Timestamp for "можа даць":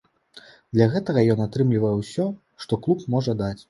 3.17-3.57